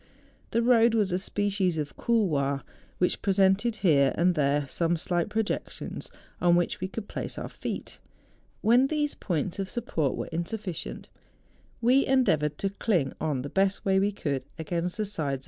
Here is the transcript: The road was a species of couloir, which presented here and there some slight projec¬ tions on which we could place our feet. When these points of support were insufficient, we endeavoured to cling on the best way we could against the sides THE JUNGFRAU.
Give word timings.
The 0.49 0.63
road 0.63 0.95
was 0.95 1.11
a 1.11 1.19
species 1.19 1.77
of 1.77 1.95
couloir, 1.95 2.63
which 2.97 3.21
presented 3.21 3.75
here 3.85 4.13
and 4.15 4.33
there 4.33 4.67
some 4.67 4.97
slight 4.97 5.29
projec¬ 5.29 5.69
tions 5.69 6.09
on 6.41 6.55
which 6.55 6.81
we 6.81 6.87
could 6.87 7.07
place 7.07 7.37
our 7.37 7.47
feet. 7.47 7.99
When 8.61 8.87
these 8.87 9.13
points 9.13 9.59
of 9.59 9.69
support 9.69 10.15
were 10.17 10.25
insufficient, 10.31 11.09
we 11.81 12.03
endeavoured 12.07 12.57
to 12.57 12.71
cling 12.71 13.13
on 13.21 13.43
the 13.43 13.49
best 13.49 13.85
way 13.85 13.99
we 13.99 14.11
could 14.11 14.43
against 14.57 14.97
the 14.97 15.05
sides 15.05 15.15
THE 15.15 15.33
JUNGFRAU. 15.33 15.39